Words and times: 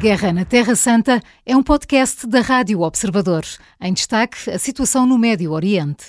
Guerra 0.00 0.32
na 0.32 0.44
Terra 0.44 0.76
Santa 0.76 1.20
é 1.44 1.56
um 1.56 1.62
podcast 1.62 2.24
da 2.24 2.40
Rádio 2.40 2.82
Observador. 2.82 3.42
Em 3.80 3.92
destaque, 3.92 4.48
a 4.48 4.56
situação 4.56 5.04
no 5.04 5.18
Médio 5.18 5.50
Oriente. 5.50 6.04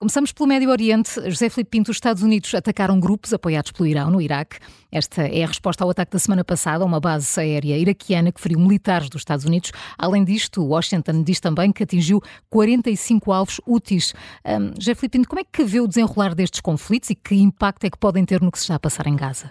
Começamos 0.00 0.32
pelo 0.32 0.48
Médio 0.48 0.70
Oriente. 0.70 1.10
José 1.28 1.50
Filipe 1.50 1.68
Pinto, 1.72 1.90
os 1.90 1.98
Estados 1.98 2.22
Unidos 2.22 2.54
atacaram 2.54 2.98
grupos 2.98 3.34
apoiados 3.34 3.70
pelo 3.70 3.86
Irão 3.86 4.10
no 4.10 4.22
Iraque. 4.22 4.56
Esta 4.90 5.24
é 5.24 5.44
a 5.44 5.46
resposta 5.46 5.84
ao 5.84 5.90
ataque 5.90 6.12
da 6.12 6.18
semana 6.18 6.42
passada 6.42 6.84
a 6.84 6.86
uma 6.86 6.98
base 6.98 7.38
aérea 7.38 7.76
iraquiana 7.76 8.32
que 8.32 8.40
feriu 8.40 8.58
militares 8.58 9.10
dos 9.10 9.20
Estados 9.20 9.44
Unidos. 9.44 9.72
Além 9.98 10.24
disto, 10.24 10.64
Washington 10.64 11.22
diz 11.22 11.38
também 11.38 11.70
que 11.70 11.82
atingiu 11.82 12.22
45 12.48 13.30
alvos 13.30 13.60
úteis. 13.66 14.14
Um, 14.42 14.72
José 14.78 14.94
Filipe 14.94 15.18
Pinto, 15.18 15.28
como 15.28 15.40
é 15.40 15.44
que 15.44 15.64
vê 15.64 15.80
o 15.80 15.86
desenrolar 15.86 16.34
destes 16.34 16.62
conflitos 16.62 17.10
e 17.10 17.14
que 17.14 17.34
impacto 17.34 17.84
é 17.84 17.90
que 17.90 17.98
podem 17.98 18.24
ter 18.24 18.40
no 18.40 18.50
que 18.50 18.56
se 18.56 18.64
está 18.64 18.76
a 18.76 18.80
passar 18.80 19.06
em 19.06 19.14
Gaza? 19.16 19.50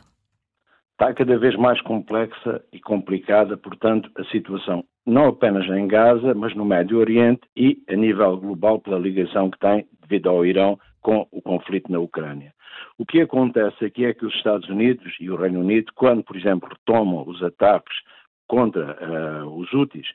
Está 0.94 1.12
cada 1.12 1.38
vez 1.40 1.56
mais 1.56 1.82
complexa 1.82 2.64
e 2.72 2.80
complicada, 2.80 3.58
portanto, 3.58 4.12
a 4.16 4.24
situação, 4.26 4.84
não 5.06 5.26
apenas 5.26 5.66
em 5.68 5.88
Gaza, 5.88 6.36
mas 6.36 6.56
no 6.56 6.64
Médio 6.64 7.00
Oriente 7.00 7.42
e 7.58 7.80
a 7.90 7.96
nível 7.96 8.38
global 8.38 8.80
pela 8.80 9.00
ligação 9.00 9.50
que 9.50 9.58
tem 9.58 9.88
devido 10.02 10.30
ao 10.30 10.46
Irão 10.46 10.80
com 11.02 11.28
o 11.32 11.42
conflito 11.42 11.92
na 11.92 12.00
Ucrânia. 12.00 12.54
O 12.98 13.06
que 13.06 13.22
acontece 13.22 13.84
aqui 13.84 14.06
é 14.06 14.14
que 14.14 14.24
os 14.24 14.34
Estados 14.36 14.70
Unidos 14.70 15.16
e 15.20 15.32
o 15.32 15.36
Reino 15.36 15.62
Unido, 15.62 15.92
quando, 15.96 16.24
por 16.24 16.38
exemplo, 16.38 16.70
retomam 16.70 17.28
os 17.28 17.41
ataques 17.41 17.96
contra 18.48 18.96
uh, 19.02 19.48
os 19.58 19.74
úteis, 19.74 20.08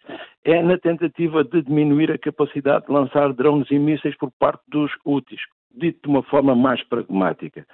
é 0.45 0.63
na 0.63 0.79
tentativa 0.79 1.43
de 1.43 1.61
diminuir 1.61 2.13
a 2.13 2.19
capacidade 2.19 2.87
de 2.87 2.93
lançar 2.93 3.33
drones 3.33 3.69
e 3.73 3.79
mísseis 3.81 4.17
por 4.17 4.31
parte 4.39 4.63
dos 4.69 4.93
úteis, 5.05 5.41
dito 5.75 6.03
de 6.05 6.09
uma 6.09 6.23
forma 6.23 6.55
mais 6.55 6.83
pragmática 6.85 7.67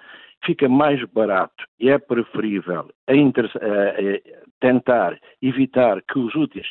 fica 0.45 0.69
mais 0.69 1.03
barato 1.13 1.65
e 1.79 1.91
é 1.91 1.99
preferível 1.99 2.89
a 3.09 3.13
a, 3.13 3.17
a 3.17 4.45
tentar 4.61 5.19
evitar 5.43 6.01
que 6.03 6.19
os 6.19 6.35
úteis 6.35 6.67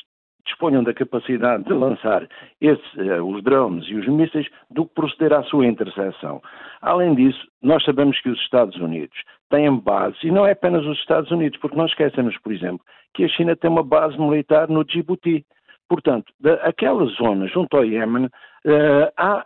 disponham 0.46 0.84
da 0.84 0.94
capacidade 0.94 1.64
de 1.64 1.74
lançar 1.74 2.28
esse, 2.60 3.02
uh, 3.02 3.26
os 3.26 3.44
drones 3.44 3.88
e 3.88 3.96
os 3.96 4.08
mísseis 4.08 4.48
do 4.70 4.86
que 4.86 4.94
proceder 4.94 5.34
à 5.34 5.44
sua 5.44 5.66
interseção. 5.66 6.42
Além 6.82 7.16
disso, 7.16 7.48
nós 7.62 7.84
sabemos 7.84 8.20
que 8.22 8.30
os 8.30 8.40
Estados 8.42 8.76
Unidos 8.78 9.18
têm 9.50 9.76
base, 9.78 10.18
e 10.24 10.32
não 10.32 10.46
é 10.46 10.52
apenas 10.52 10.86
os 10.86 10.98
Estados 11.00 11.32
Unidos, 11.32 11.60
porque 11.60 11.78
nós 11.78 11.92
esquecemos, 11.92 12.38
por 12.40 12.52
exemplo, 12.52 12.82
que 13.14 13.24
a 13.24 13.30
China 13.30 13.56
tem 13.56 13.70
uma 13.70 13.84
base 13.84 14.20
militar 14.20 14.68
no 14.68 14.84
Djibouti. 14.84 15.46
Portanto, 15.88 16.34
aquela 16.62 17.06
zona 17.06 17.48
junto 17.48 17.78
ao 17.78 17.86
Iémen, 17.86 18.30
uh, 18.66 19.12
há 19.18 19.46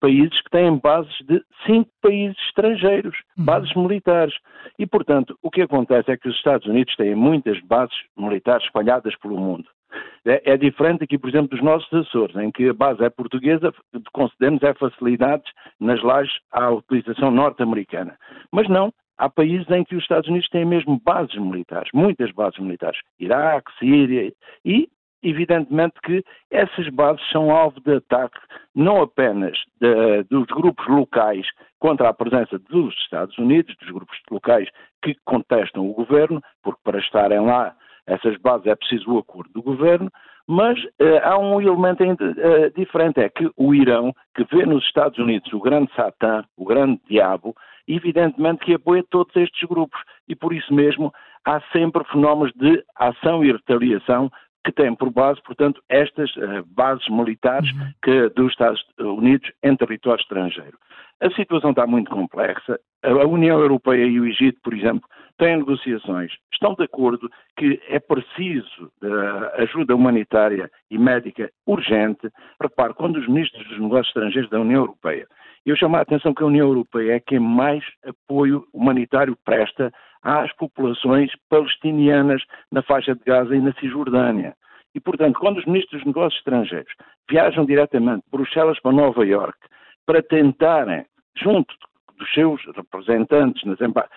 países 0.00 0.40
que 0.42 0.50
têm 0.50 0.78
bases 0.78 1.14
de 1.26 1.42
cinco 1.66 1.90
países 2.02 2.36
estrangeiros, 2.48 3.16
uhum. 3.38 3.44
bases 3.44 3.74
militares. 3.74 4.34
E, 4.78 4.86
portanto, 4.86 5.38
o 5.42 5.50
que 5.50 5.62
acontece 5.62 6.10
é 6.10 6.16
que 6.16 6.28
os 6.28 6.36
Estados 6.36 6.66
Unidos 6.66 6.94
têm 6.96 7.14
muitas 7.14 7.60
bases 7.62 7.96
militares 8.16 8.64
espalhadas 8.64 9.14
pelo 9.16 9.38
mundo. 9.38 9.66
É, 10.26 10.52
é, 10.52 10.56
diferente 10.56 11.04
aqui, 11.04 11.16
por 11.16 11.28
exemplo, 11.28 11.48
dos 11.48 11.62
nossos 11.62 11.90
Açores, 11.92 12.36
em 12.36 12.50
que 12.50 12.68
a 12.68 12.74
base 12.74 13.02
é 13.02 13.08
portuguesa, 13.08 13.72
concedemos 14.12 14.62
é 14.62 14.74
facilidades 14.74 15.50
nas 15.80 16.02
lajes 16.02 16.34
à 16.52 16.70
utilização 16.70 17.30
norte-americana. 17.30 18.18
Mas 18.52 18.68
não, 18.68 18.92
há 19.16 19.30
países 19.30 19.68
em 19.70 19.84
que 19.84 19.94
os 19.94 20.02
Estados 20.02 20.28
Unidos 20.28 20.48
têm 20.48 20.64
mesmo 20.64 21.00
bases 21.04 21.34
militares, 21.36 21.88
muitas 21.94 22.30
bases 22.32 22.58
militares, 22.58 22.98
Iraque, 23.18 23.70
Síria, 23.78 24.32
e 24.64 24.88
evidentemente 25.26 25.94
que 26.02 26.24
essas 26.50 26.88
bases 26.88 27.22
são 27.30 27.50
alvo 27.50 27.80
de 27.80 27.96
ataque 27.96 28.38
não 28.74 29.02
apenas 29.02 29.58
de, 29.80 30.22
dos 30.24 30.46
grupos 30.46 30.86
locais 30.86 31.46
contra 31.78 32.08
a 32.08 32.14
presença 32.14 32.58
dos 32.58 32.94
Estados 33.02 33.36
Unidos, 33.38 33.74
dos 33.76 33.90
grupos 33.90 34.16
locais 34.30 34.68
que 35.02 35.16
contestam 35.24 35.88
o 35.88 35.94
governo, 35.94 36.40
porque 36.62 36.80
para 36.84 36.98
estarem 36.98 37.40
lá 37.40 37.74
essas 38.06 38.36
bases 38.38 38.66
é 38.66 38.76
preciso 38.76 39.12
o 39.12 39.18
acordo 39.18 39.52
do 39.52 39.62
governo, 39.62 40.10
mas 40.46 40.78
uh, 40.84 41.18
há 41.24 41.36
um 41.38 41.60
elemento 41.60 42.04
ainda, 42.04 42.24
uh, 42.24 42.70
diferente, 42.76 43.18
é 43.18 43.28
que 43.28 43.50
o 43.56 43.74
Irão, 43.74 44.12
que 44.34 44.44
vê 44.44 44.64
nos 44.64 44.84
Estados 44.84 45.18
Unidos 45.18 45.52
o 45.52 45.60
grande 45.60 45.92
Satã, 45.94 46.44
o 46.56 46.64
grande 46.64 47.00
diabo, 47.08 47.54
evidentemente 47.88 48.64
que 48.64 48.74
apoia 48.74 49.04
todos 49.10 49.34
estes 49.34 49.68
grupos. 49.68 50.00
E 50.28 50.36
por 50.36 50.52
isso 50.52 50.72
mesmo 50.72 51.12
há 51.44 51.60
sempre 51.72 52.04
fenómenos 52.04 52.52
de 52.54 52.82
ação 52.96 53.44
e 53.44 53.50
retaliação 53.50 54.30
que 54.66 54.72
têm 54.72 54.96
por 54.96 55.10
base, 55.10 55.40
portanto, 55.42 55.80
estas 55.88 56.34
uh, 56.36 56.64
bases 56.66 57.08
militares 57.08 57.70
uhum. 57.70 57.92
que, 58.02 58.28
dos 58.30 58.50
Estados 58.50 58.84
Unidos 58.98 59.48
em 59.62 59.76
território 59.76 60.20
estrangeiro. 60.20 60.76
A 61.20 61.30
situação 61.30 61.70
está 61.70 61.86
muito 61.86 62.10
complexa. 62.10 62.78
A 63.02 63.26
União 63.26 63.60
Europeia 63.60 64.04
e 64.04 64.18
o 64.18 64.26
Egito, 64.26 64.58
por 64.62 64.74
exemplo, 64.74 65.08
têm 65.38 65.56
negociações. 65.58 66.32
Estão 66.52 66.74
de 66.74 66.82
acordo 66.82 67.30
que 67.56 67.80
é 67.88 68.00
preciso 68.00 68.90
uh, 69.02 69.62
ajuda 69.62 69.94
humanitária 69.94 70.68
e 70.90 70.98
médica 70.98 71.48
urgente. 71.64 72.28
Repare, 72.60 72.92
quando 72.94 73.16
os 73.18 73.28
ministros 73.28 73.66
dos 73.68 73.78
negócios 73.78 74.08
estrangeiros 74.08 74.50
da 74.50 74.60
União 74.60 74.80
Europeia, 74.80 75.28
eu 75.64 75.76
chamo 75.76 75.96
a 75.96 76.00
atenção 76.00 76.34
que 76.34 76.42
a 76.42 76.46
União 76.46 76.66
Europeia 76.66 77.14
é 77.14 77.20
quem 77.20 77.38
mais 77.38 77.84
apoio 78.04 78.66
humanitário 78.74 79.36
presta 79.44 79.92
às 80.26 80.52
populações 80.56 81.30
palestinianas 81.48 82.42
na 82.72 82.82
faixa 82.82 83.14
de 83.14 83.22
Gaza 83.24 83.54
e 83.54 83.60
na 83.60 83.72
Cisjordânia. 83.74 84.56
E, 84.92 84.98
portanto, 84.98 85.38
quando 85.38 85.58
os 85.58 85.66
ministros 85.66 86.02
dos 86.02 86.06
negócios 86.06 86.38
estrangeiros 86.38 86.92
viajam 87.30 87.64
diretamente 87.64 88.24
de 88.24 88.30
Bruxelas 88.32 88.80
para 88.80 88.90
Nova 88.90 89.24
Iorque 89.24 89.68
para 90.04 90.20
tentarem, 90.22 91.04
junto 91.38 91.72
dos 92.18 92.32
seus 92.32 92.60
representantes 92.74 93.62
nas 93.64 93.80
emba 93.80 94.08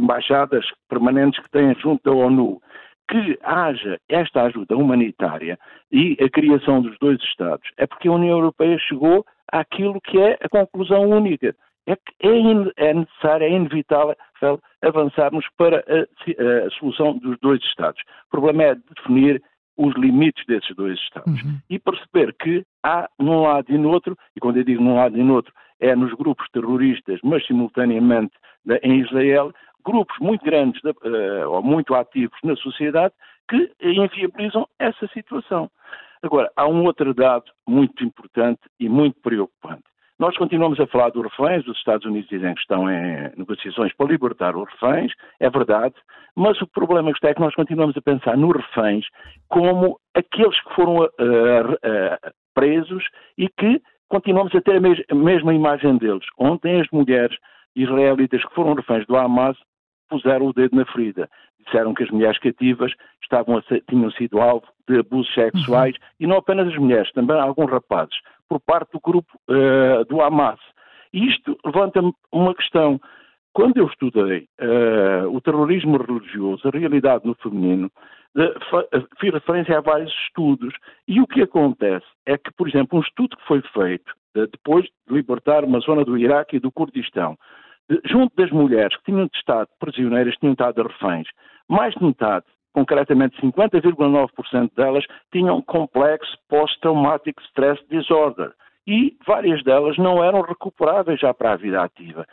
embaixadas 0.00 0.64
permanentes 0.88 1.40
que 1.40 1.50
têm 1.50 1.74
junto 1.76 2.02
da 2.02 2.16
ONU, 2.16 2.60
que 3.08 3.38
haja 3.44 4.00
esta 4.08 4.42
ajuda 4.44 4.76
humanitária 4.76 5.56
e 5.92 6.16
a 6.20 6.28
criação 6.28 6.82
dos 6.82 6.96
dois 6.98 7.20
Estados, 7.22 7.68
é 7.76 7.86
porque 7.86 8.08
a 8.08 8.12
União 8.12 8.38
Europeia 8.38 8.78
chegou 8.78 9.24
àquilo 9.52 10.00
que 10.00 10.18
é 10.18 10.38
a 10.42 10.48
conclusão 10.48 11.08
única 11.08 11.54
é 11.86 11.96
que 11.96 12.12
é, 12.20 12.88
é 12.88 12.94
necessário, 12.94 13.46
é 13.46 13.50
inevitável 13.50 14.16
avançarmos 14.82 15.46
para 15.56 15.78
a, 15.78 16.66
a, 16.66 16.70
solução 16.78 17.18
dos 17.18 17.38
dois 17.40 17.60
Estados. 17.62 18.00
O 18.28 18.30
problema 18.30 18.62
é 18.64 18.74
definir 18.74 19.42
os 19.76 19.94
limites 19.96 20.44
desses 20.46 20.74
dois 20.76 20.98
Estados 20.98 21.42
uhum. 21.42 21.58
e 21.68 21.78
perceber 21.78 22.34
que 22.34 22.64
há 22.82 23.08
num 23.18 23.42
lado 23.42 23.72
e 23.72 23.78
no 23.78 23.90
outro, 23.90 24.16
e 24.36 24.40
quando 24.40 24.58
eu 24.58 24.64
digo 24.64 24.82
num 24.82 24.96
lado 24.96 25.16
e 25.16 25.22
no 25.22 25.34
outro, 25.34 25.52
é 25.80 25.96
nos 25.96 26.12
grupos 26.14 26.46
terroristas, 26.52 27.18
mas 27.24 27.44
simultaneamente 27.46 28.34
em 28.82 29.00
Israel, 29.00 29.52
grupos 29.84 30.16
muito 30.20 30.44
grandes 30.44 30.80
uh, 30.84 31.48
ou 31.48 31.62
muito 31.62 31.94
ativos 31.94 32.38
na 32.44 32.54
sociedade 32.56 33.12
que 33.48 33.72
inviabilizam 33.82 34.68
essa 34.78 35.06
situação. 35.08 35.68
Agora, 36.22 36.50
há 36.56 36.68
um 36.68 36.84
outro 36.84 37.12
dado 37.12 37.50
muito 37.66 38.04
importante 38.04 38.60
e 38.78 38.88
muito 38.88 39.20
preocupante. 39.20 39.82
Nós 40.22 40.36
continuamos 40.36 40.78
a 40.78 40.86
falar 40.86 41.10
dos 41.10 41.24
reféns, 41.24 41.66
os 41.66 41.76
Estados 41.76 42.06
Unidos 42.06 42.28
dizem 42.28 42.54
que 42.54 42.60
estão 42.60 42.88
em 42.88 43.32
negociações 43.36 43.92
para 43.96 44.06
libertar 44.06 44.56
os 44.56 44.70
reféns, 44.70 45.10
é 45.40 45.50
verdade, 45.50 45.96
mas 46.36 46.62
o 46.62 46.66
problema 46.68 47.10
é 47.10 47.34
que 47.34 47.40
nós 47.40 47.52
continuamos 47.56 47.96
a 47.96 48.00
pensar 48.00 48.36
nos 48.36 48.54
reféns 48.54 49.04
como 49.48 49.98
aqueles 50.14 50.56
que 50.62 50.74
foram 50.76 50.98
uh, 50.98 51.06
uh, 51.06 52.32
presos 52.54 53.02
e 53.36 53.48
que 53.48 53.82
continuamos 54.08 54.54
a 54.54 54.60
ter 54.60 54.76
a, 54.76 55.12
a 55.12 55.14
mesma 55.16 55.52
imagem 55.52 55.96
deles. 55.96 56.24
Ontem 56.38 56.80
as 56.80 56.86
mulheres 56.92 57.36
israelitas 57.74 58.44
que 58.44 58.54
foram 58.54 58.74
reféns 58.74 59.04
do 59.08 59.16
Hamas 59.16 59.58
puseram 60.12 60.46
o 60.46 60.52
dedo 60.52 60.76
na 60.76 60.84
ferida. 60.84 61.28
Disseram 61.64 61.94
que 61.94 62.02
as 62.02 62.10
mulheres 62.10 62.38
cativas 62.38 62.92
estavam 63.22 63.56
a, 63.56 63.62
tinham 63.88 64.10
sido 64.12 64.40
alvo 64.40 64.66
de 64.86 64.98
abusos 64.98 65.32
sexuais 65.32 65.94
uhum. 65.94 66.02
e 66.20 66.26
não 66.26 66.36
apenas 66.36 66.68
as 66.68 66.76
mulheres, 66.76 67.10
também 67.12 67.38
alguns 67.38 67.70
rapazes 67.70 68.14
por 68.48 68.60
parte 68.60 68.92
do 68.92 69.00
grupo 69.00 69.32
uh, 69.48 70.04
do 70.04 70.20
Hamas. 70.20 70.60
E 71.14 71.26
isto 71.28 71.56
levanta-me 71.64 72.12
uma 72.30 72.54
questão. 72.54 73.00
Quando 73.54 73.78
eu 73.78 73.86
estudei 73.86 74.46
uh, 74.60 75.28
o 75.34 75.40
terrorismo 75.40 75.96
religioso, 75.96 76.66
a 76.68 76.70
realidade 76.70 77.26
no 77.26 77.34
feminino, 77.36 77.90
uh, 78.36 79.08
fiz 79.18 79.32
referência 79.32 79.78
a 79.78 79.80
vários 79.80 80.12
estudos. 80.26 80.74
E 81.08 81.20
o 81.20 81.26
que 81.26 81.42
acontece 81.42 82.06
é 82.26 82.36
que, 82.36 82.52
por 82.52 82.68
exemplo, 82.68 82.98
um 82.98 83.02
estudo 83.02 83.36
que 83.36 83.46
foi 83.46 83.62
feito 83.72 84.12
depois 84.34 84.84
de 84.84 85.14
libertar 85.14 85.64
uma 85.64 85.80
zona 85.80 86.04
do 86.04 86.16
Iraque 86.16 86.56
e 86.56 86.60
do 86.60 86.72
Kurdistão, 86.72 87.36
junto 88.06 88.34
das 88.36 88.50
mulheres 88.50 88.96
que 88.98 89.04
tinham 89.04 89.28
estado 89.34 89.68
prisioneiras, 89.78 90.36
tinham 90.36 90.52
estado 90.52 90.82
reféns, 90.82 91.28
mais 91.68 91.94
de 91.94 92.04
metade 92.04 92.46
concretamente 92.72 93.40
50,9% 93.40 94.70
delas, 94.74 95.04
tinham 95.30 95.60
complexo 95.62 96.36
post-traumatic 96.48 97.38
stress 97.48 97.80
disorder. 97.90 98.52
E 98.86 99.16
várias 99.26 99.62
delas 99.62 99.96
não 99.96 100.24
eram 100.24 100.40
recuperáveis 100.40 101.20
já 101.20 101.32
para 101.32 101.52
a 101.52 101.56
vida 101.56 101.82
ativa. 101.82 102.26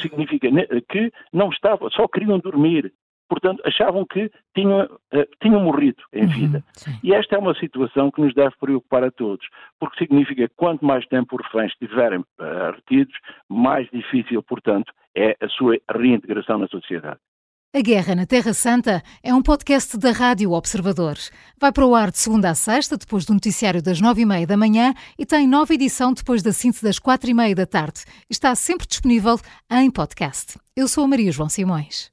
Significa 0.00 0.48
que 0.88 1.12
não 1.32 1.50
estavam, 1.50 1.90
só 1.90 2.08
queriam 2.08 2.38
dormir. 2.38 2.92
Portanto, 3.28 3.62
achavam 3.64 4.04
que 4.06 4.30
tinham, 4.54 4.84
uh, 4.84 5.26
tinham 5.42 5.60
morrido 5.60 6.02
em 6.12 6.22
uhum, 6.22 6.28
vida. 6.28 6.64
e 7.02 7.14
esta 7.14 7.36
é 7.36 7.38
uma 7.38 7.54
situação 7.54 8.10
que 8.10 8.20
nos 8.20 8.34
deve 8.34 8.54
preocupar 8.60 9.04
a 9.04 9.10
todos, 9.10 9.46
porque 9.78 9.98
significa 9.98 10.48
que 10.48 10.54
quanto 10.56 10.84
mais 10.84 11.06
tempo 11.06 11.36
os 11.36 11.46
reféns 11.46 11.72
estiverem 11.72 12.20
uh, 12.20 12.72
retidos, 12.74 13.14
mais 13.48 13.88
difícil, 13.90 14.42
portanto, 14.42 14.92
é 15.16 15.36
a 15.40 15.48
sua 15.48 15.78
reintegração 15.90 16.58
na 16.58 16.68
sociedade. 16.68 17.18
A 17.76 17.80
Guerra 17.82 18.14
na 18.14 18.24
Terra 18.24 18.54
Santa 18.54 19.02
é 19.22 19.34
um 19.34 19.42
podcast 19.42 19.98
da 19.98 20.10
Rádio 20.10 20.52
Observador. 20.52 21.16
Vai 21.60 21.70
para 21.70 21.84
o 21.84 21.94
ar 21.94 22.10
de 22.10 22.18
segunda 22.18 22.48
a 22.48 22.54
sexta, 22.54 22.96
depois 22.96 23.26
do 23.26 23.34
noticiário 23.34 23.82
das 23.82 24.00
nove 24.00 24.22
e 24.22 24.24
meia 24.24 24.46
da 24.46 24.56
manhã 24.56 24.94
e 25.18 25.26
tem 25.26 25.46
nova 25.46 25.74
edição 25.74 26.14
depois 26.14 26.42
da 26.42 26.52
síntese 26.52 26.82
das 26.82 26.98
quatro 26.98 27.28
e 27.28 27.34
meia 27.34 27.54
da 27.54 27.66
tarde. 27.66 28.04
Está 28.30 28.54
sempre 28.54 28.86
disponível 28.86 29.38
em 29.70 29.90
podcast. 29.90 30.58
Eu 30.74 30.88
sou 30.88 31.04
a 31.04 31.08
Maria 31.08 31.30
João 31.30 31.50
Simões. 31.50 32.10